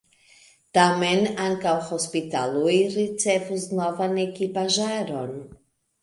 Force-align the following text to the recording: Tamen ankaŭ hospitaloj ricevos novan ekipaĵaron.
Tamen 0.75 1.19
ankaŭ 1.47 1.73
hospitaloj 1.89 2.73
ricevos 2.93 3.65
novan 3.81 4.17
ekipaĵaron. 4.23 5.37